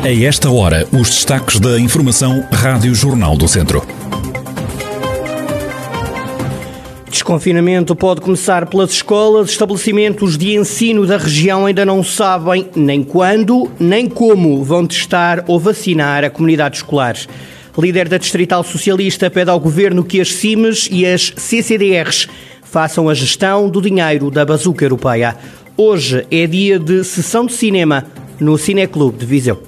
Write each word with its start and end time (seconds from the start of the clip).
A 0.00 0.12
esta 0.12 0.48
hora, 0.48 0.86
os 0.92 1.10
destaques 1.10 1.58
da 1.58 1.78
Informação 1.78 2.46
Rádio 2.52 2.94
Jornal 2.94 3.36
do 3.36 3.48
Centro. 3.48 3.84
Desconfinamento 7.10 7.96
pode 7.96 8.20
começar 8.20 8.66
pelas 8.66 8.92
escolas. 8.92 9.50
Estabelecimentos 9.50 10.38
de 10.38 10.54
ensino 10.54 11.04
da 11.04 11.16
região 11.18 11.66
ainda 11.66 11.84
não 11.84 12.04
sabem 12.04 12.68
nem 12.76 13.02
quando, 13.02 13.68
nem 13.78 14.08
como 14.08 14.62
vão 14.62 14.86
testar 14.86 15.44
ou 15.48 15.58
vacinar 15.58 16.24
a 16.24 16.30
comunidade 16.30 16.76
escolar. 16.76 17.16
Líder 17.76 18.08
da 18.08 18.18
Distrital 18.18 18.62
Socialista 18.62 19.28
pede 19.28 19.50
ao 19.50 19.58
governo 19.58 20.04
que 20.04 20.20
as 20.20 20.32
CIMES 20.32 20.88
e 20.92 21.04
as 21.04 21.32
CCDRs 21.36 22.28
façam 22.62 23.08
a 23.08 23.14
gestão 23.14 23.68
do 23.68 23.82
dinheiro 23.82 24.30
da 24.30 24.44
bazuca 24.44 24.84
europeia. 24.84 25.36
Hoje 25.76 26.24
é 26.30 26.46
dia 26.46 26.78
de 26.78 27.02
sessão 27.02 27.44
de 27.46 27.52
cinema 27.52 28.06
no 28.40 28.56
Cineclube 28.56 29.18
de 29.18 29.26
Viseu. 29.26 29.67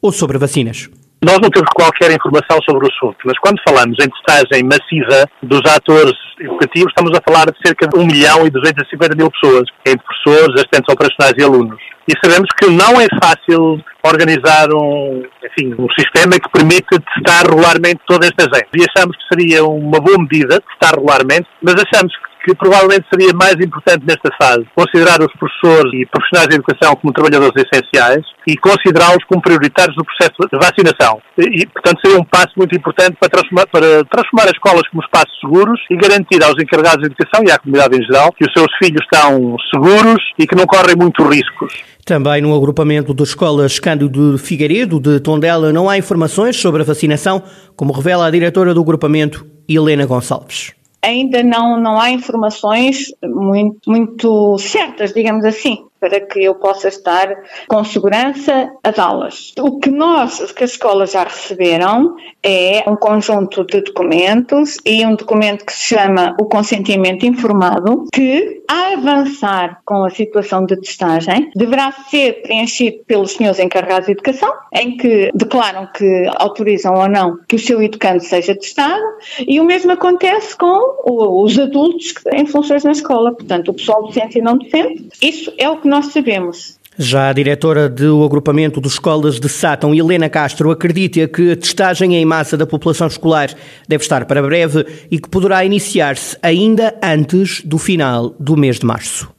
ou 0.00 0.12
sobre 0.12 0.38
vacinas. 0.38 0.88
Nós 1.24 1.38
não 1.40 1.50
temos 1.50 1.70
qualquer 1.72 2.10
informação 2.10 2.58
sobre 2.68 2.84
o 2.84 2.90
assunto, 2.90 3.16
mas 3.24 3.38
quando 3.38 3.62
falamos 3.64 3.96
em 4.02 4.10
testagem 4.10 4.64
massiva 4.64 5.24
dos 5.40 5.62
atores 5.70 6.18
educativos, 6.40 6.90
estamos 6.90 7.16
a 7.16 7.22
falar 7.22 7.46
de 7.46 7.56
cerca 7.64 7.86
de 7.86 7.96
1 7.96 8.06
milhão 8.06 8.44
e 8.44 8.50
250 8.50 9.14
mil 9.14 9.30
pessoas, 9.30 9.62
entre 9.86 10.04
professores, 10.04 10.56
assistentes 10.56 10.92
operacionais 10.92 11.34
e 11.38 11.44
alunos. 11.44 11.78
E 12.08 12.12
sabemos 12.18 12.48
que 12.58 12.68
não 12.70 13.00
é 13.00 13.06
fácil 13.22 13.80
organizar 14.02 14.66
um, 14.74 15.22
enfim, 15.46 15.72
um 15.78 15.86
sistema 15.96 16.32
que 16.42 16.50
permite 16.50 16.90
testar 17.14 17.46
regularmente 17.46 18.00
toda 18.04 18.26
esta 18.26 18.42
gente. 18.52 18.74
E 18.74 18.84
achamos 18.90 19.16
que 19.16 19.22
seria 19.30 19.64
uma 19.64 20.00
boa 20.00 20.18
medida 20.18 20.60
testar 20.60 20.96
regularmente, 20.96 21.46
mas 21.62 21.76
achamos 21.76 22.12
que 22.16 22.31
que 22.44 22.54
provavelmente 22.54 23.06
seria 23.12 23.32
mais 23.34 23.54
importante 23.54 24.04
nesta 24.06 24.30
fase 24.40 24.66
considerar 24.74 25.20
os 25.20 25.32
professores 25.38 25.92
e 25.94 26.06
profissionais 26.06 26.48
de 26.48 26.56
educação 26.56 26.96
como 26.96 27.12
trabalhadores 27.12 27.54
essenciais 27.56 28.24
e 28.46 28.56
considerá-los 28.56 29.24
como 29.24 29.42
prioritários 29.42 29.96
do 29.96 30.04
processo 30.04 30.34
de 30.50 30.58
vacinação. 30.58 31.20
E, 31.38 31.66
portanto, 31.66 32.00
seria 32.04 32.18
um 32.18 32.24
passo 32.24 32.52
muito 32.56 32.76
importante 32.76 33.16
para 33.18 33.28
transformar, 33.28 33.66
para 33.68 34.04
transformar 34.04 34.44
as 34.44 34.52
escolas 34.52 34.88
como 34.88 35.02
espaços 35.02 35.38
seguros 35.40 35.80
e 35.90 35.96
garantir 35.96 36.42
aos 36.42 36.60
encarregados 36.60 37.00
de 37.00 37.06
educação 37.06 37.44
e 37.46 37.50
à 37.50 37.58
comunidade 37.58 37.96
em 37.96 38.02
geral 38.04 38.32
que 38.32 38.44
os 38.44 38.52
seus 38.52 38.70
filhos 38.82 39.00
estão 39.02 39.56
seguros 39.72 40.22
e 40.38 40.46
que 40.46 40.56
não 40.56 40.66
correm 40.66 40.96
muitos 40.96 41.24
riscos. 41.26 41.72
Também 42.04 42.42
no 42.42 42.54
agrupamento 42.54 43.14
de 43.14 43.22
escolas 43.22 43.78
Cândido 43.78 44.32
de 44.32 44.38
Figueiredo 44.38 44.98
de 44.98 45.20
Tondela 45.20 45.72
não 45.72 45.88
há 45.88 45.96
informações 45.96 46.56
sobre 46.56 46.82
a 46.82 46.84
vacinação, 46.84 47.42
como 47.76 47.92
revela 47.92 48.26
a 48.26 48.30
diretora 48.30 48.74
do 48.74 48.80
agrupamento, 48.80 49.46
Helena 49.68 50.04
Gonçalves 50.04 50.81
ainda 51.02 51.42
não, 51.42 51.78
não 51.78 52.00
há 52.00 52.10
informações 52.10 53.12
muito, 53.22 53.90
muito 53.90 54.56
certas, 54.58 55.12
digamos 55.12 55.44
assim 55.44 55.84
para 56.02 56.20
que 56.20 56.42
eu 56.42 56.56
possa 56.56 56.88
estar 56.88 57.32
com 57.68 57.84
segurança 57.84 58.72
às 58.82 58.98
aulas. 58.98 59.52
O 59.60 59.78
que 59.78 59.88
nós, 59.88 60.40
o 60.40 60.52
que 60.52 60.64
as 60.64 60.72
escolas 60.72 61.12
já 61.12 61.22
receberam 61.22 62.16
é 62.42 62.82
um 62.88 62.96
conjunto 62.96 63.64
de 63.64 63.82
documentos 63.82 64.78
e 64.84 65.06
um 65.06 65.14
documento 65.14 65.64
que 65.64 65.72
se 65.72 65.94
chama 65.94 66.34
o 66.40 66.46
consentimento 66.46 67.24
informado, 67.24 68.06
que, 68.12 68.64
a 68.68 68.94
avançar 68.94 69.80
com 69.84 70.04
a 70.04 70.10
situação 70.10 70.66
de 70.66 70.76
testagem, 70.76 71.52
deverá 71.54 71.92
ser 71.92 72.42
preenchido 72.42 73.04
pelos 73.06 73.32
senhores 73.32 73.60
encarregados 73.60 74.06
de 74.06 74.12
educação, 74.12 74.52
em 74.72 74.96
que 74.96 75.30
declaram 75.32 75.88
que 75.94 76.28
autorizam 76.34 76.94
ou 76.94 77.08
não 77.08 77.38
que 77.46 77.54
o 77.54 77.60
seu 77.60 77.80
educando 77.80 78.24
seja 78.24 78.56
testado, 78.56 79.02
e 79.46 79.60
o 79.60 79.64
mesmo 79.64 79.92
acontece 79.92 80.56
com 80.56 81.44
os 81.44 81.56
adultos 81.56 82.12
em 82.32 82.44
funções 82.44 82.82
na 82.82 82.90
escola, 82.90 83.32
portanto, 83.32 83.68
o 83.68 83.74
pessoal 83.74 84.02
docente 84.02 84.38
e 84.38 84.42
não 84.42 84.58
docente. 84.58 85.08
Isso 85.22 85.52
é 85.56 85.70
o 85.70 85.76
que 85.76 85.91
nós 85.92 86.06
sabemos. 86.06 86.80
Já 86.96 87.28
a 87.28 87.32
diretora 87.34 87.86
do 87.86 88.24
agrupamento 88.24 88.80
de 88.80 88.88
escolas 88.88 89.38
de 89.38 89.48
Sátão, 89.48 89.94
Helena 89.94 90.30
Castro, 90.30 90.70
acredita 90.70 91.28
que 91.28 91.52
a 91.52 91.56
testagem 91.56 92.14
em 92.16 92.24
massa 92.24 92.56
da 92.56 92.66
população 92.66 93.06
escolar 93.06 93.50
deve 93.86 94.02
estar 94.02 94.24
para 94.24 94.42
breve 94.42 94.86
e 95.10 95.18
que 95.18 95.28
poderá 95.28 95.64
iniciar-se 95.66 96.38
ainda 96.42 96.98
antes 97.02 97.62
do 97.62 97.76
final 97.76 98.30
do 98.40 98.56
mês 98.56 98.78
de 98.78 98.86
março. 98.86 99.30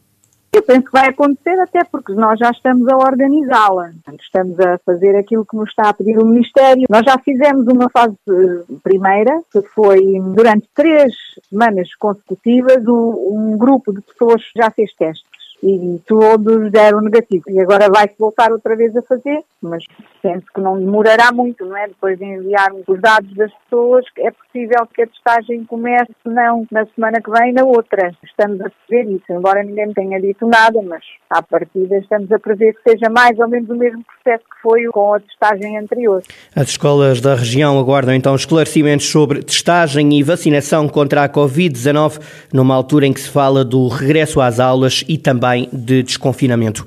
Eu 0.52 0.62
penso 0.62 0.84
que 0.84 0.92
vai 0.92 1.08
acontecer 1.08 1.60
até 1.60 1.84
porque 1.84 2.14
nós 2.14 2.38
já 2.38 2.52
estamos 2.52 2.88
a 2.88 2.98
organizá-la. 2.98 3.90
Estamos 4.22 4.60
a 4.60 4.78
fazer 4.86 5.16
aquilo 5.16 5.44
que 5.44 5.58
nos 5.58 5.70
está 5.70 5.90
a 5.90 5.94
pedir 5.94 6.20
o 6.20 6.26
Ministério. 6.28 6.86
Nós 6.88 7.04
já 7.04 7.18
fizemos 7.18 7.66
uma 7.66 7.90
fase 7.90 8.16
primeira, 8.84 9.42
que 9.52 9.64
foi 9.74 10.02
durante 10.36 10.70
três 10.76 11.12
semanas 11.50 11.90
consecutivas, 11.96 12.84
um 12.88 13.58
grupo 13.58 13.92
de 13.92 14.02
pessoas 14.02 14.44
já 14.56 14.70
fez 14.70 14.94
testes 14.94 15.43
e 15.64 16.02
todos 16.06 16.70
deram 16.72 17.00
negativo. 17.00 17.46
E 17.48 17.60
agora 17.60 17.88
vai-se 17.90 18.16
voltar 18.20 18.52
outra 18.52 18.76
vez 18.76 18.96
a 18.98 19.02
fazer, 19.02 19.42
mas 19.62 19.86
penso 20.22 20.46
que 20.54 20.60
não 20.60 20.78
demorará 20.78 21.32
muito, 21.32 21.66
não 21.66 21.78
é? 21.78 21.88
Depois 21.88 22.20
de 22.20 22.26
enviarmos 22.26 22.84
os 22.86 23.00
dados 23.00 23.34
das 23.36 23.52
pessoas, 23.64 24.06
é 24.18 24.30
possível 24.54 24.88
que 24.94 25.02
a 25.02 25.08
testagem 25.08 25.66
comece, 25.66 26.12
não 26.26 26.66
na 26.72 26.86
semana 26.94 27.20
que 27.22 27.30
vem, 27.30 27.54
na 27.54 27.64
outra. 27.64 28.12
Estamos 28.24 28.62
a 28.62 28.70
prever 28.88 29.12
isso, 29.12 29.26
embora 29.32 29.64
ninguém 29.64 29.88
me 29.88 29.94
tenha 29.94 30.22
dito 30.22 30.48
nada, 30.48 30.82
mas 30.82 31.04
à 31.30 31.42
partida 31.42 31.98
estamos 31.98 32.32
a 32.32 32.40
prever 32.40 32.74
que 32.74 32.92
seja 32.92 33.10
mais 33.10 33.38
ou 33.40 33.48
menos 33.48 33.70
o 33.70 33.76
mesmo 33.76 34.04
processo 34.04 34.44
que 34.44 34.62
foi 34.62 34.86
com 34.86 35.14
a 35.14 35.20
testagem 35.20 35.78
anterior. 35.78 36.22
As 36.56 36.70
escolas 36.70 37.20
da 37.20 37.36
região 37.36 37.78
aguardam 37.80 38.14
então 38.14 38.36
esclarecimentos 38.36 39.08
sobre 39.08 39.44
testagem 39.44 40.18
e 40.18 40.24
vacinação 40.24 40.88
contra 40.88 41.24
a 41.24 41.30
Covid-19, 41.30 42.22
numa 42.54 42.76
altura 42.76 43.08
em 43.08 43.14
que 43.14 43.22
se 43.22 43.30
fala 43.30 43.66
do 43.66 43.88
regresso 43.88 44.40
às 44.40 44.60
aulas 44.60 45.04
e 45.08 45.18
também 45.18 45.34
também 45.34 45.70
de 45.74 46.04
desconfinamento. 46.04 46.86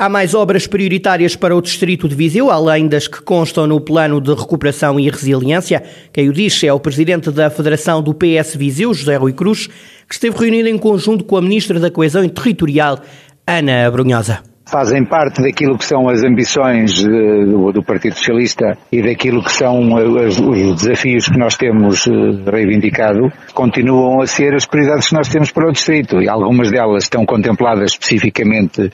Há 0.00 0.08
mais 0.08 0.32
obras 0.32 0.64
prioritárias 0.64 1.34
para 1.34 1.56
o 1.56 1.60
Distrito 1.60 2.08
de 2.08 2.14
Viseu, 2.14 2.52
além 2.52 2.86
das 2.86 3.08
que 3.08 3.20
constam 3.20 3.66
no 3.66 3.80
Plano 3.80 4.20
de 4.20 4.32
Recuperação 4.32 5.00
e 5.00 5.10
Resiliência. 5.10 5.82
Quem 6.12 6.28
o 6.28 6.32
diz 6.32 6.62
é 6.62 6.72
o 6.72 6.78
Presidente 6.78 7.32
da 7.32 7.50
Federação 7.50 8.00
do 8.00 8.14
PS 8.14 8.54
Viseu, 8.54 8.94
José 8.94 9.16
Rui 9.16 9.32
Cruz, 9.32 9.66
que 9.66 10.14
esteve 10.14 10.38
reunido 10.38 10.68
em 10.68 10.78
conjunto 10.78 11.24
com 11.24 11.36
a 11.36 11.42
Ministra 11.42 11.80
da 11.80 11.90
Coesão 11.90 12.28
Territorial, 12.28 13.00
Ana 13.44 13.90
Brunhosa 13.90 14.47
fazem 14.70 15.04
parte 15.04 15.42
daquilo 15.42 15.78
que 15.78 15.84
são 15.84 16.08
as 16.08 16.22
ambições 16.22 17.02
do, 17.02 17.72
do 17.72 17.82
Partido 17.82 18.16
Socialista 18.16 18.76
e 18.92 19.02
daquilo 19.02 19.42
que 19.42 19.52
são 19.52 19.94
os, 19.94 20.38
os 20.38 20.82
desafios 20.82 21.28
que 21.28 21.38
nós 21.38 21.56
temos 21.56 22.06
reivindicado, 22.46 23.32
continuam 23.54 24.20
a 24.20 24.26
ser 24.26 24.54
as 24.54 24.66
prioridades 24.66 25.08
que 25.08 25.14
nós 25.14 25.28
temos 25.28 25.50
para 25.50 25.68
o 25.68 25.72
Distrito. 25.72 26.20
E 26.20 26.28
algumas 26.28 26.70
delas 26.70 27.04
estão 27.04 27.24
contempladas 27.24 27.92
especificamente 27.92 28.90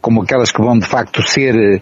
como 0.00 0.22
aquelas 0.22 0.50
que 0.50 0.62
vão 0.62 0.78
de 0.78 0.86
facto 0.86 1.22
ser 1.22 1.80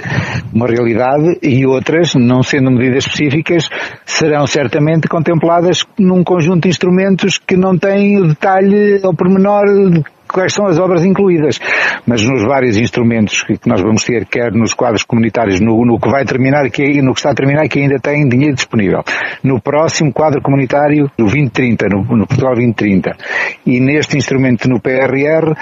uma 0.52 0.66
realidade 0.66 1.38
e 1.42 1.64
outras, 1.66 2.14
não 2.14 2.42
sendo 2.42 2.70
medidas 2.70 3.06
específicas, 3.06 3.68
serão 4.04 4.46
certamente 4.46 5.08
contempladas 5.08 5.84
num 5.98 6.24
conjunto 6.24 6.62
de 6.62 6.68
instrumentos 6.68 7.38
que 7.38 7.56
não 7.56 7.78
têm 7.78 8.18
o 8.18 8.28
detalhe 8.28 9.00
ao 9.02 9.14
pormenor 9.14 9.64
quais 10.36 10.52
são 10.52 10.66
as 10.66 10.78
obras 10.78 11.02
incluídas. 11.02 11.58
Mas 12.06 12.22
nos 12.22 12.44
vários 12.44 12.76
instrumentos 12.76 13.42
que 13.42 13.58
nós 13.66 13.80
vamos 13.80 14.04
ter, 14.04 14.26
quer 14.26 14.52
nos 14.52 14.74
quadros 14.74 15.02
comunitários, 15.02 15.60
no, 15.60 15.82
no 15.86 15.98
que 15.98 16.10
vai 16.10 16.26
terminar, 16.26 16.64
no 16.64 16.70
que 16.70 17.18
está 17.18 17.30
a 17.30 17.34
terminar, 17.34 17.66
que 17.68 17.80
ainda 17.80 17.98
tem 17.98 18.28
dinheiro 18.28 18.54
disponível. 18.54 19.02
No 19.42 19.58
próximo 19.58 20.12
quadro 20.12 20.42
comunitário, 20.42 21.10
do 21.16 21.24
2030, 21.24 21.86
no, 21.88 22.02
no 22.16 22.26
Portugal 22.26 22.54
2030. 22.54 23.16
E 23.64 23.80
neste 23.80 24.18
instrumento 24.18 24.68
no 24.68 24.78
PRR, 24.78 25.54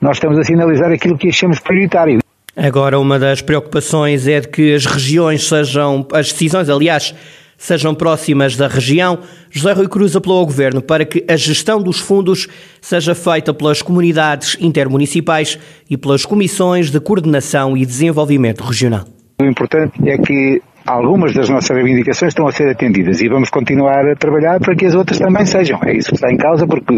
nós 0.00 0.16
estamos 0.16 0.38
a 0.38 0.44
sinalizar 0.44 0.90
aquilo 0.90 1.18
que 1.18 1.28
achamos 1.28 1.60
prioritário. 1.60 2.20
Agora, 2.56 2.98
uma 2.98 3.18
das 3.18 3.42
preocupações 3.42 4.26
é 4.26 4.40
de 4.40 4.48
que 4.48 4.74
as 4.74 4.86
regiões 4.86 5.46
sejam, 5.46 6.06
as 6.12 6.32
decisões, 6.32 6.70
aliás, 6.70 7.14
sejam 7.62 7.94
próximas 7.94 8.56
da 8.56 8.66
região. 8.66 9.20
José 9.48 9.72
Rui 9.72 9.88
Cruz 9.88 10.16
apelou 10.16 10.40
ao 10.40 10.46
Governo 10.46 10.82
para 10.82 11.04
que 11.04 11.24
a 11.28 11.36
gestão 11.36 11.80
dos 11.80 12.00
fundos 12.00 12.48
seja 12.80 13.14
feita 13.14 13.54
pelas 13.54 13.80
comunidades 13.80 14.56
intermunicipais 14.60 15.56
e 15.88 15.96
pelas 15.96 16.26
comissões 16.26 16.90
de 16.90 16.98
coordenação 16.98 17.76
e 17.76 17.86
desenvolvimento 17.86 18.64
regional. 18.64 19.04
O 19.40 19.44
importante 19.44 19.92
é 20.08 20.18
que 20.18 20.60
algumas 20.86 21.32
das 21.32 21.48
nossas 21.48 21.76
reivindicações 21.76 22.30
estão 22.30 22.46
a 22.46 22.52
ser 22.52 22.68
atendidas 22.68 23.20
e 23.20 23.28
vamos 23.28 23.50
continuar 23.50 24.08
a 24.10 24.16
trabalhar 24.16 24.58
para 24.60 24.74
que 24.74 24.86
as 24.86 24.94
outras 24.94 25.18
também 25.18 25.44
sejam. 25.46 25.78
É 25.84 25.96
isso 25.96 26.08
que 26.08 26.16
está 26.16 26.30
em 26.30 26.36
causa 26.36 26.66
porque 26.66 26.94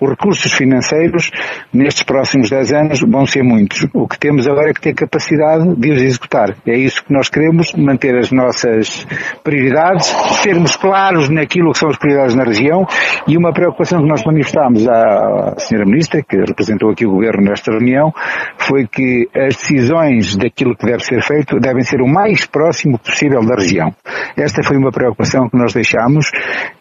os 0.00 0.10
recursos 0.10 0.52
financeiros 0.52 1.30
nestes 1.72 2.02
próximos 2.02 2.50
10 2.50 2.72
anos 2.72 3.00
vão 3.00 3.26
ser 3.26 3.42
muitos. 3.42 3.86
O 3.92 4.06
que 4.06 4.18
temos 4.18 4.46
agora 4.46 4.70
é 4.70 4.72
que 4.72 4.80
ter 4.80 4.94
capacidade 4.94 5.74
de 5.76 5.90
os 5.90 6.02
executar. 6.02 6.54
É 6.66 6.76
isso 6.76 7.04
que 7.04 7.12
nós 7.12 7.28
queremos, 7.28 7.72
manter 7.74 8.16
as 8.16 8.30
nossas 8.30 9.06
prioridades, 9.42 10.06
sermos 10.42 10.76
claros 10.76 11.28
naquilo 11.28 11.72
que 11.72 11.78
são 11.78 11.88
as 11.88 11.96
prioridades 11.96 12.34
na 12.34 12.44
região 12.44 12.86
e 13.26 13.36
uma 13.36 13.52
preocupação 13.52 14.00
que 14.00 14.08
nós 14.08 14.24
manifestámos 14.24 14.86
à 14.88 15.54
Sra. 15.58 15.84
Ministra, 15.84 16.22
que 16.22 16.36
representou 16.36 16.90
aqui 16.90 17.06
o 17.06 17.10
Governo 17.10 17.42
nesta 17.42 17.70
reunião, 17.70 18.12
foi 18.58 18.86
que 18.86 19.28
as 19.34 19.56
decisões 19.56 20.36
daquilo 20.36 20.76
que 20.76 20.86
deve 20.86 21.04
ser 21.04 21.22
feito 21.22 21.58
devem 21.60 21.82
ser 21.82 22.00
o 22.00 22.06
mais 22.06 22.44
próximo 22.46 22.98
possível 22.98 23.15
possível 23.16 23.40
da 23.46 23.54
região. 23.54 23.94
Esta 24.36 24.62
foi 24.62 24.76
uma 24.76 24.90
preocupação 24.90 25.48
que 25.48 25.56
nós 25.56 25.72
deixámos, 25.72 26.30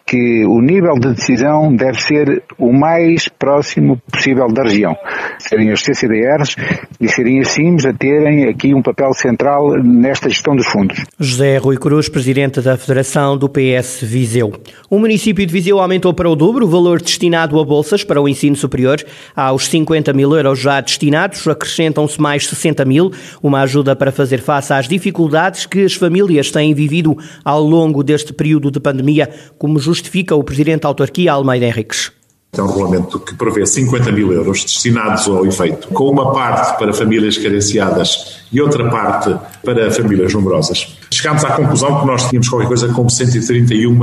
que 0.06 0.46
o 0.46 0.62
nível 0.62 0.94
de 1.00 1.16
decisão 1.16 1.76
deve 1.76 2.00
ser 2.00 2.44
o 2.60 2.72
mais 2.72 3.28
próximo 3.28 4.00
possível 4.12 4.48
da 4.48 4.64
região. 4.64 4.96
Serem 5.40 5.72
as 5.72 5.82
CCDRs 5.82 6.56
e 7.02 7.10
serem 7.10 7.40
as 7.42 7.50
CIMs 7.50 7.86
a 7.86 7.94
terem 7.94 8.48
aqui 8.48 8.74
um 8.74 8.84
papel 8.84 9.14
central 9.14 9.82
nesta 9.84 10.30
gestão 10.30 10.56
dos 10.56 10.68
fundos. 10.68 11.04
José 11.20 11.58
Rui 11.58 11.78
Cruz, 11.78 12.08
presidente 12.08 12.62
da 12.62 12.78
Federação 12.78 13.36
do 13.36 13.50
PS 13.50 14.02
Viseu. 14.04 14.54
O 14.90 15.00
município 15.00 15.46
de 15.46 15.52
Viseu 15.52 15.80
aumentou 15.80 16.14
para 16.14 16.30
o 16.30 16.36
dobro 16.36 16.66
o 16.66 16.70
valor 16.70 17.02
destinado 17.02 17.60
a 17.60 17.64
bolsas 17.64 18.04
para 18.04 18.22
o 18.22 18.30
ensino 18.30 18.56
superior. 18.56 19.04
Aos 19.36 19.68
50 19.68 20.14
mil 20.14 20.36
euros 20.36 20.60
já 20.60 20.80
destinados, 20.82 21.48
acrescentam-se 21.48 22.22
mais 22.22 22.48
60 22.48 22.86
mil, 22.86 23.12
uma 23.42 23.62
ajuda 23.62 23.96
para 23.96 24.12
fazer 24.12 24.40
face 24.40 24.72
às 24.72 24.88
dificuldades 24.88 25.66
que 25.66 25.84
as 25.84 25.96
famílias 25.96 26.52
têm 26.52 26.76
vivido 26.76 27.18
ao 27.44 27.62
longo 27.62 28.04
deste 28.04 28.34
período 28.34 28.70
de 28.70 28.80
pandemia, 28.80 29.30
como 29.58 29.80
justifica 29.96 30.36
o 30.36 30.44
presidente 30.44 30.82
da 30.82 30.90
autarquia 30.90 31.32
Almeida 31.32 31.66
Henriques. 31.66 32.12
É 32.58 32.62
um 32.62 32.68
regulamento 32.68 33.20
que 33.20 33.34
prevê 33.36 33.66
50 33.66 34.12
mil 34.12 34.32
euros 34.32 34.64
destinados 34.64 35.28
ao 35.28 35.46
efeito, 35.46 35.88
com 35.90 36.10
uma 36.10 36.34
parte 36.34 36.78
para 36.78 36.94
famílias 36.94 37.38
carenciadas 37.38 38.44
e 38.52 38.62
outra 38.62 38.90
parte 38.90 39.36
para 39.64 39.92
famílias 39.92 40.34
numerosas. 40.34 40.98
Chegámos 41.16 41.46
à 41.46 41.52
conclusão 41.52 42.02
que 42.02 42.08
nós 42.08 42.28
tínhamos 42.28 42.50
qualquer 42.50 42.68
coisa 42.68 42.88
como 42.90 43.10
131 43.10 43.98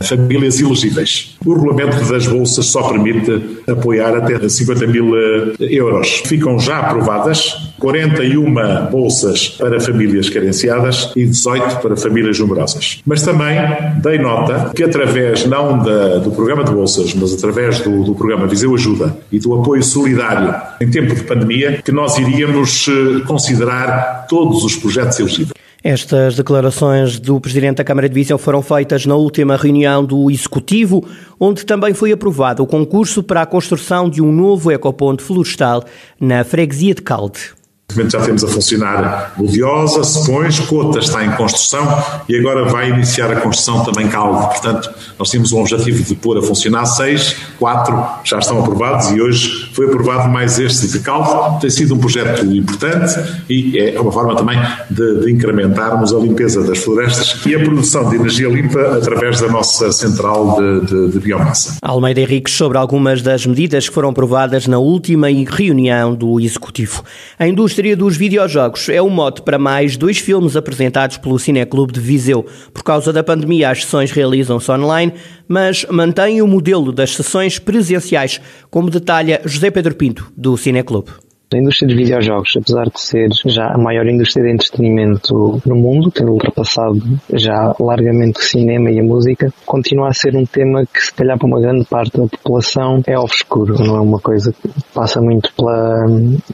famílias 0.00 0.58
elegíveis. 0.58 1.36
O 1.44 1.52
regulamento 1.52 2.04
das 2.10 2.26
bolsas 2.26 2.66
só 2.66 2.88
permite 2.88 3.62
apoiar 3.68 4.16
até 4.16 4.48
50 4.48 4.86
mil 4.86 5.14
eh, 5.16 5.54
euros. 5.60 6.22
Ficam 6.24 6.58
já 6.58 6.78
aprovadas 6.78 7.72
41 7.78 8.54
bolsas 8.90 9.50
para 9.50 9.78
famílias 9.80 10.30
carenciadas 10.30 11.12
e 11.14 11.26
18 11.26 11.76
para 11.76 11.96
famílias 11.96 12.38
numerosas. 12.38 13.00
Mas 13.04 13.22
também 13.22 13.58
dei 14.02 14.18
nota 14.18 14.72
que 14.74 14.82
através 14.82 15.46
não 15.46 15.78
da, 15.78 16.18
do 16.18 16.30
programa 16.30 16.64
de 16.64 16.72
bolsas, 16.72 17.14
mas 17.14 17.34
através 17.34 17.80
do, 17.80 18.02
do 18.02 18.14
programa 18.14 18.46
Viseu 18.46 18.74
Ajuda 18.74 19.16
e 19.30 19.38
do 19.38 19.54
apoio 19.54 19.82
solidário 19.82 20.54
em 20.80 20.90
tempo 20.90 21.14
de 21.14 21.22
pandemia, 21.22 21.80
que 21.84 21.92
nós 21.92 22.16
iríamos 22.18 22.88
eh, 22.88 23.26
considerar 23.26 24.26
todos 24.28 24.64
os 24.64 24.74
projetos 24.76 25.18
elegíveis. 25.20 25.65
Estas 25.88 26.34
declarações 26.34 27.20
do 27.20 27.40
Presidente 27.40 27.76
da 27.76 27.84
Câmara 27.84 28.08
de 28.08 28.14
Viseu 28.16 28.36
foram 28.38 28.60
feitas 28.60 29.06
na 29.06 29.14
última 29.14 29.56
reunião 29.56 30.04
do 30.04 30.28
Executivo, 30.28 31.06
onde 31.38 31.64
também 31.64 31.94
foi 31.94 32.10
aprovado 32.10 32.60
o 32.60 32.66
concurso 32.66 33.22
para 33.22 33.42
a 33.42 33.46
construção 33.46 34.10
de 34.10 34.20
um 34.20 34.32
novo 34.32 34.72
ecoponto 34.72 35.22
florestal 35.22 35.84
na 36.18 36.42
freguesia 36.42 36.92
de 36.92 37.02
Calde 37.02 37.55
momento 37.96 38.12
já 38.12 38.20
temos 38.20 38.44
a 38.44 38.48
funcionar 38.48 39.32
Budiosa, 39.36 40.04
Sepões, 40.04 40.58
Cota 40.60 40.98
está 40.98 41.24
em 41.24 41.30
construção 41.32 41.86
e 42.28 42.36
agora 42.36 42.64
vai 42.64 42.90
iniciar 42.90 43.30
a 43.30 43.40
construção 43.40 43.84
também 43.84 44.08
Calde. 44.08 44.46
Portanto, 44.46 44.90
nós 45.18 45.30
temos 45.30 45.52
o 45.52 45.58
objetivo 45.58 46.02
de 46.02 46.14
pôr 46.14 46.38
a 46.38 46.42
funcionar 46.42 46.86
seis, 46.86 47.36
quatro 47.58 48.02
já 48.24 48.38
estão 48.38 48.60
aprovados 48.60 49.10
e 49.10 49.20
hoje 49.20 49.70
foi 49.72 49.86
aprovado 49.86 50.28
mais 50.28 50.58
este 50.58 50.88
de 50.88 51.00
Calde. 51.00 51.60
Tem 51.60 51.70
sido 51.70 51.94
um 51.94 51.98
projeto 51.98 52.44
importante 52.44 53.14
e 53.48 53.78
é 53.78 54.00
uma 54.00 54.12
forma 54.12 54.36
também 54.36 54.58
de, 54.90 55.20
de 55.20 55.32
incrementarmos 55.32 56.12
a 56.12 56.18
limpeza 56.18 56.62
das 56.62 56.78
florestas 56.78 57.44
e 57.46 57.54
a 57.54 57.58
produção 57.58 58.08
de 58.08 58.16
energia 58.16 58.48
limpa 58.48 58.80
através 58.96 59.40
da 59.40 59.48
nossa 59.48 59.92
central 59.92 60.56
de, 60.56 60.86
de, 60.86 61.08
de 61.12 61.18
biomassa. 61.18 61.76
Almeida 61.82 62.20
Henriques 62.20 62.54
sobre 62.54 62.78
algumas 62.78 63.22
das 63.22 63.46
medidas 63.46 63.88
que 63.88 63.94
foram 63.94 64.10
aprovadas 64.10 64.66
na 64.66 64.78
última 64.78 65.28
reunião 65.28 66.14
do 66.14 66.40
Executivo. 66.40 67.04
A 67.38 67.46
indústria 67.46 67.85
indústria 67.86 67.96
dos 67.96 68.16
videojogos 68.16 68.88
é 68.88 69.00
o 69.00 69.08
mote 69.08 69.42
para 69.42 69.58
mais 69.58 69.96
dois 69.96 70.18
filmes 70.18 70.56
apresentados 70.56 71.18
pelo 71.18 71.38
Cineclube 71.38 71.92
de 71.92 72.00
Viseu. 72.00 72.44
Por 72.72 72.82
causa 72.82 73.12
da 73.12 73.22
pandemia, 73.22 73.70
as 73.70 73.82
sessões 73.82 74.10
realizam-se 74.10 74.70
online, 74.70 75.12
mas 75.46 75.86
mantém 75.90 76.42
o 76.42 76.46
modelo 76.46 76.90
das 76.90 77.14
sessões 77.14 77.58
presenciais, 77.58 78.40
como 78.70 78.90
detalha 78.90 79.40
José 79.44 79.70
Pedro 79.70 79.94
Pinto, 79.94 80.32
do 80.36 80.56
Cineclube. 80.56 81.25
A 81.56 81.58
indústria 81.58 81.88
dos 81.88 81.96
videojogos, 81.96 82.50
apesar 82.54 82.84
de 82.84 83.00
ser 83.00 83.28
já 83.46 83.72
a 83.72 83.78
maior 83.78 84.06
indústria 84.06 84.44
de 84.44 84.52
entretenimento 84.52 85.62
no 85.64 85.74
mundo, 85.74 86.10
tendo 86.10 86.32
ultrapassado 86.32 87.00
já 87.32 87.74
largamente 87.80 88.40
o 88.40 88.42
cinema 88.42 88.90
e 88.90 89.00
a 89.00 89.02
música, 89.02 89.50
continua 89.64 90.08
a 90.08 90.12
ser 90.12 90.36
um 90.36 90.44
tema 90.44 90.84
que 90.84 91.00
se 91.00 91.14
calhar 91.14 91.38
para 91.38 91.46
uma 91.46 91.58
grande 91.58 91.86
parte 91.86 92.14
da 92.18 92.26
população 92.26 93.00
é 93.06 93.18
obscuro, 93.18 93.82
não 93.82 93.96
é 93.96 94.00
uma 94.02 94.20
coisa 94.20 94.52
que 94.52 94.68
passa 94.92 95.18
muito 95.22 95.50
pela, 95.54 96.04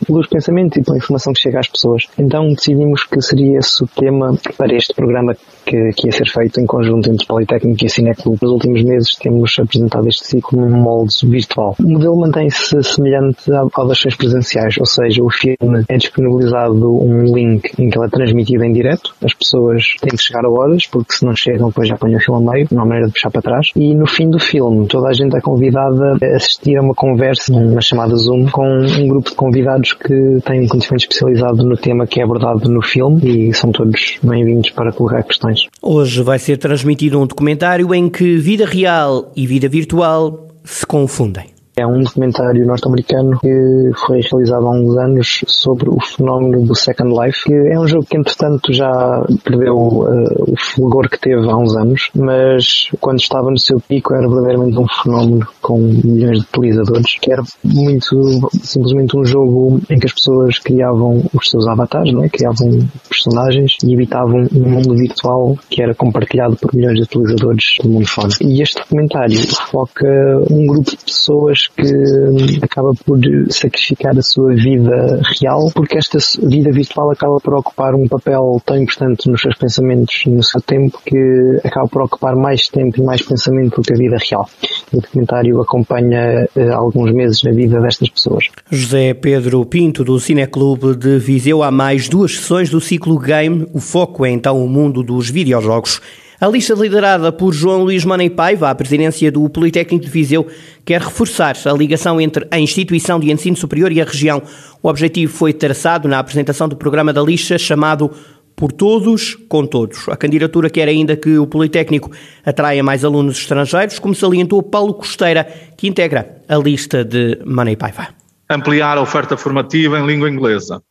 pelos 0.06 0.28
pensamentos 0.28 0.78
e 0.78 0.82
pela 0.84 0.98
informação 0.98 1.32
que 1.32 1.40
chega 1.40 1.58
às 1.58 1.68
pessoas. 1.68 2.04
Então 2.16 2.46
decidimos 2.52 3.04
que 3.04 3.20
seria 3.20 3.58
esse 3.58 3.82
o 3.82 3.88
tema 3.88 4.38
para 4.56 4.72
este 4.76 4.94
programa 4.94 5.34
que, 5.66 5.90
que 5.96 6.06
ia 6.06 6.12
ser 6.12 6.28
feito 6.28 6.60
em 6.60 6.66
conjunto 6.66 7.10
entre 7.10 7.26
Politécnico 7.26 7.82
e 7.82 7.86
a 7.86 7.90
Cineclube. 7.90 8.38
Nos 8.40 8.52
últimos 8.52 8.84
meses 8.84 9.10
temos 9.20 9.52
apresentado 9.58 10.06
este 10.08 10.26
ciclo 10.28 10.60
num 10.60 10.80
molde 10.80 11.14
virtual. 11.24 11.74
O 11.80 11.90
modelo 11.90 12.20
mantém-se 12.20 12.80
semelhante 12.84 13.50
ao 13.52 13.86
das 13.88 13.98
sessões 13.98 14.16
presenciais, 14.16 14.76
ou 14.78 14.86
seja, 14.92 15.22
o 15.22 15.30
filme 15.30 15.84
é 15.88 15.96
disponibilizado 15.96 16.96
um 16.96 17.24
link 17.24 17.70
em 17.78 17.88
que 17.88 17.98
ele 17.98 18.06
é 18.06 18.08
transmitido 18.08 18.64
em 18.64 18.72
direto, 18.72 19.14
as 19.22 19.34
pessoas 19.34 19.84
têm 20.00 20.10
que 20.16 20.22
chegar 20.22 20.44
a 20.44 20.50
horas, 20.50 20.86
porque 20.86 21.14
se 21.14 21.24
não 21.24 21.34
chegam 21.34 21.68
depois 21.68 21.88
já 21.88 21.94
apanham 21.94 22.18
o 22.18 22.22
filme 22.22 22.48
a 22.48 22.52
meio, 22.52 22.68
não 22.70 22.82
há 22.82 22.86
maneira 22.86 23.06
de 23.06 23.14
puxar 23.14 23.30
para 23.30 23.42
trás, 23.42 23.68
e 23.74 23.94
no 23.94 24.06
fim 24.06 24.28
do 24.30 24.38
filme 24.38 24.86
toda 24.86 25.08
a 25.08 25.12
gente 25.12 25.36
é 25.36 25.40
convidada 25.40 26.16
a 26.22 26.36
assistir 26.36 26.76
a 26.76 26.82
uma 26.82 26.94
conversa, 26.94 27.52
uma 27.52 27.80
chamada 27.80 28.14
Zoom, 28.16 28.46
com 28.50 28.66
um 28.66 29.08
grupo 29.08 29.30
de 29.30 29.36
convidados 29.36 29.92
que 29.94 30.38
têm 30.44 30.66
conhecimento 30.68 31.02
especializado 31.02 31.64
no 31.64 31.76
tema 31.76 32.06
que 32.06 32.20
é 32.20 32.24
abordado 32.24 32.68
no 32.68 32.82
filme 32.82 33.48
e 33.48 33.54
são 33.54 33.72
todos 33.72 34.18
bem-vindos 34.22 34.70
para 34.70 34.92
colocar 34.92 35.22
questões. 35.22 35.60
Hoje 35.80 36.22
vai 36.22 36.38
ser 36.38 36.58
transmitido 36.58 37.20
um 37.20 37.26
documentário 37.26 37.94
em 37.94 38.08
que 38.08 38.36
vida 38.36 38.66
real 38.66 39.32
e 39.34 39.46
vida 39.46 39.68
virtual 39.68 40.48
se 40.64 40.86
confundem. 40.86 41.61
É 41.74 41.86
um 41.86 42.02
documentário 42.02 42.66
norte-americano 42.66 43.38
que 43.40 43.90
foi 44.06 44.20
realizado 44.20 44.66
há 44.66 44.70
uns 44.70 44.96
anos 44.98 45.40
sobre 45.46 45.88
o 45.88 45.98
fenómeno 46.00 46.66
do 46.66 46.74
Second 46.74 47.18
Life, 47.18 47.44
que 47.44 47.54
é 47.54 47.80
um 47.80 47.88
jogo 47.88 48.04
que 48.04 48.18
entretanto 48.18 48.74
já 48.74 49.24
perdeu 49.42 49.74
uh, 49.74 50.52
o 50.52 50.54
fulgor 50.58 51.08
que 51.08 51.18
teve 51.18 51.48
há 51.48 51.56
uns 51.56 51.74
anos, 51.74 52.10
mas 52.14 52.90
quando 53.00 53.20
estava 53.20 53.50
no 53.50 53.58
seu 53.58 53.80
pico 53.80 54.14
era 54.14 54.28
verdadeiramente 54.28 54.78
um 54.78 54.86
fenómeno 54.86 55.48
com 55.62 55.78
milhões 55.78 56.40
de 56.40 56.46
utilizadores, 56.46 57.18
que 57.18 57.32
era 57.32 57.42
muito 57.64 58.50
simplesmente 58.62 59.16
um 59.16 59.24
jogo 59.24 59.80
em 59.88 59.98
que 59.98 60.06
as 60.06 60.12
pessoas 60.12 60.58
criavam 60.58 61.22
os 61.32 61.48
seus 61.48 61.66
avatares, 61.66 62.12
não 62.12 62.22
é? 62.22 62.28
criavam 62.28 62.86
personagens 63.08 63.72
e 63.82 63.94
evitavam 63.94 64.46
um 64.54 64.68
mundo 64.68 64.94
virtual 64.94 65.56
que 65.70 65.82
era 65.82 65.94
compartilhado 65.94 66.54
por 66.56 66.74
milhões 66.74 66.96
de 66.96 67.02
utilizadores 67.04 67.64
do 67.82 67.88
mundo 67.88 68.06
fora. 68.06 68.28
E 68.42 68.60
este 68.60 68.78
documentário 68.78 69.38
foca 69.70 70.06
um 70.50 70.66
grupo 70.66 70.90
de 70.90 70.98
pessoas 70.98 71.62
que 71.76 72.58
acaba 72.62 72.92
por 73.04 73.18
sacrificar 73.50 74.16
a 74.16 74.22
sua 74.22 74.54
vida 74.54 75.20
real 75.40 75.70
porque 75.74 75.98
esta 75.98 76.18
vida 76.42 76.70
virtual 76.70 77.10
acaba 77.10 77.38
por 77.38 77.54
ocupar 77.54 77.94
um 77.94 78.06
papel 78.06 78.60
tão 78.64 78.76
importante 78.76 79.28
nos 79.28 79.40
seus 79.40 79.56
pensamentos 79.56 80.22
e 80.26 80.30
no 80.30 80.42
seu 80.42 80.60
tempo 80.60 81.00
que 81.04 81.60
acaba 81.64 81.88
por 81.88 82.02
ocupar 82.02 82.36
mais 82.36 82.68
tempo 82.68 83.00
e 83.00 83.04
mais 83.04 83.22
pensamento 83.22 83.76
do 83.76 83.82
que 83.82 83.92
a 83.92 83.96
vida 83.96 84.16
real. 84.30 84.48
O 84.92 85.00
documentário 85.00 85.60
acompanha 85.60 86.48
uh, 86.56 86.72
alguns 86.74 87.12
meses 87.12 87.42
na 87.42 87.52
vida 87.52 87.80
destas 87.80 88.08
pessoas. 88.10 88.44
José 88.70 89.14
Pedro 89.14 89.64
Pinto, 89.64 90.04
do 90.04 90.18
Cineclube 90.18 90.94
de 90.96 91.18
Viseu, 91.18 91.62
há 91.62 91.70
mais 91.70 92.08
duas 92.08 92.36
sessões 92.36 92.70
do 92.70 92.80
ciclo 92.80 93.18
Game. 93.18 93.66
O 93.72 93.80
foco 93.80 94.24
é 94.24 94.30
então 94.30 94.62
o 94.62 94.68
mundo 94.68 95.02
dos 95.02 95.30
videojogos. 95.30 96.00
A 96.42 96.48
lista 96.48 96.74
liderada 96.74 97.30
por 97.30 97.54
João 97.54 97.84
Luís 97.84 98.04
Manei 98.04 98.28
Paiva, 98.28 98.68
à 98.68 98.74
presidência 98.74 99.30
do 99.30 99.48
Politécnico 99.48 100.04
de 100.04 100.10
Viseu, 100.10 100.44
quer 100.84 101.00
reforçar 101.00 101.54
a 101.64 101.72
ligação 101.72 102.20
entre 102.20 102.48
a 102.50 102.58
instituição 102.58 103.20
de 103.20 103.30
ensino 103.30 103.56
superior 103.56 103.92
e 103.92 104.00
a 104.00 104.04
região. 104.04 104.42
O 104.82 104.88
objetivo 104.88 105.32
foi 105.32 105.52
traçado 105.52 106.08
na 106.08 106.18
apresentação 106.18 106.68
do 106.68 106.74
programa 106.74 107.12
da 107.12 107.22
lista 107.22 107.56
chamado 107.56 108.10
por 108.56 108.72
todos, 108.72 109.36
com 109.48 109.64
todos. 109.64 110.08
A 110.08 110.16
candidatura 110.16 110.68
quer 110.68 110.88
ainda 110.88 111.14
que 111.14 111.38
o 111.38 111.46
Politécnico 111.46 112.10
atraia 112.44 112.82
mais 112.82 113.04
alunos 113.04 113.38
estrangeiros, 113.38 114.00
como 114.00 114.12
salientou 114.12 114.64
Paulo 114.64 114.94
Costeira, 114.94 115.44
que 115.76 115.86
integra 115.86 116.42
a 116.48 116.56
lista 116.56 117.04
de 117.04 117.38
Manei 117.44 117.76
Paiva. 117.76 118.08
Ampliar 118.50 118.98
a 118.98 119.00
oferta 119.00 119.36
formativa 119.36 119.96
em 119.96 120.04
língua 120.04 120.28
inglesa. 120.28 120.82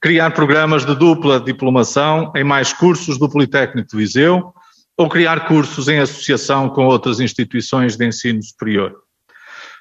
Criar 0.00 0.30
programas 0.30 0.86
de 0.86 0.94
dupla 0.94 1.40
diplomação 1.40 2.30
em 2.36 2.44
mais 2.44 2.72
cursos 2.72 3.18
do 3.18 3.28
Politécnico 3.28 3.88
de 3.90 3.96
Viseu 3.96 4.54
ou 4.98 5.08
criar 5.08 5.46
cursos 5.46 5.86
em 5.86 6.00
associação 6.00 6.68
com 6.68 6.86
outras 6.86 7.20
instituições 7.20 7.96
de 7.96 8.04
ensino 8.04 8.42
superior. 8.42 8.96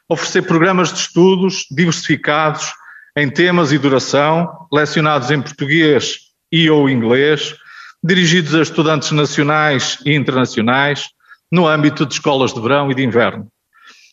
Oferecer 0.07 0.43
programas 0.43 0.93
de 0.93 0.99
estudos 0.99 1.65
diversificados 1.71 2.71
em 3.17 3.27
temas 3.27 3.71
e 3.71 3.79
duração, 3.79 4.47
lecionados 4.71 5.31
em 5.31 5.41
português 5.41 6.19
e 6.51 6.69
ou 6.69 6.87
inglês, 6.87 7.55
dirigidos 8.03 8.53
a 8.53 8.61
estudantes 8.61 9.11
nacionais 9.11 9.97
e 10.05 10.13
internacionais, 10.13 11.09
no 11.51 11.67
âmbito 11.67 12.05
de 12.05 12.13
escolas 12.13 12.53
de 12.53 12.61
verão 12.61 12.91
e 12.91 12.95
de 12.95 13.03
inverno. 13.03 13.47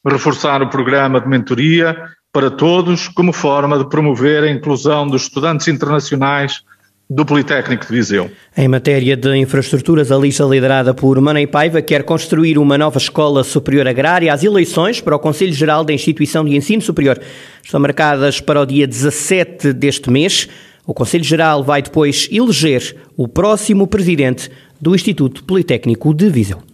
Reforçar 0.07 0.63
o 0.63 0.71
programa 0.71 1.21
de 1.21 1.29
mentoria 1.29 2.09
para 2.33 2.51
todos 2.51 3.09
como 3.09 3.33
forma 3.33 3.79
de 3.79 3.89
promover 3.89 4.43
a 4.43 4.51
inclusão 4.51 5.07
dos 5.07 5.23
estudantes 5.23 5.69
internacionais 5.69 6.63
do 7.09 7.25
Politécnico 7.25 7.87
de 7.87 7.93
Viseu. 7.93 8.31
Em 8.57 8.67
matéria 8.67 9.17
de 9.17 9.37
infraestruturas, 9.37 10.11
a 10.11 10.17
lista 10.17 10.45
liderada 10.45 10.95
por 10.95 11.21
Manei 11.21 11.47
Paiva 11.47 11.83
quer 11.83 12.03
construir 12.03 12.59
uma 12.59 12.79
nova 12.79 12.99
escola 12.99 13.45
superior 13.45 13.87
agrária. 13.87 14.33
As 14.33 14.43
eleições 14.43 15.01
para 15.01 15.17
o 15.17 15.19
Conselho 15.19 15.53
Geral 15.53 15.85
da 15.85 15.93
Instituição 15.93 16.45
de 16.45 16.57
Ensino 16.57 16.83
Superior 16.83 17.21
estão 17.63 17.79
marcadas 17.79 18.41
para 18.41 18.61
o 18.61 18.67
dia 18.67 18.87
17 18.87 19.73
deste 19.73 20.11
mês. 20.11 20.49
O 20.87 20.95
Conselho 20.95 21.25
Geral 21.25 21.63
vai 21.63 21.83
depois 21.83 22.29
eleger 22.31 22.97
o 23.17 23.29
próximo 23.29 23.87
presidente 23.87 24.51
do 24.81 24.95
Instituto 24.95 25.45
Politécnico 25.45 26.13
de 26.15 26.29
Viseu. 26.29 26.74